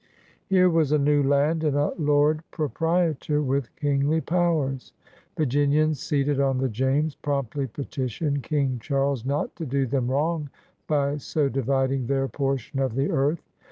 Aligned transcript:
Here 0.47 0.67
was 0.67 0.91
a 0.91 0.97
new 0.97 1.21
land 1.21 1.63
and 1.63 1.75
a 1.77 1.93
Lord 1.95 2.41
Proprietor 2.49 3.43
with 3.43 3.75
kingly 3.75 4.19
powers. 4.19 4.93
Virginians 5.37 5.99
seated 5.99 6.39
on 6.39 6.57
the 6.57 6.69
James 6.69 7.13
promptly 7.13 7.67
petitioned 7.67 8.41
King 8.41 8.79
Charles 8.79 9.25
not 9.25 9.55
to 9.57 9.65
do 9.67 9.85
them 9.85 10.09
wrong 10.09 10.49
by 10.87 11.17
so 11.17 11.49
dividing 11.49 12.07
their 12.07 12.27
portion 12.27 12.79
of 12.79 12.95
the 12.95 13.11
earth. 13.11 13.43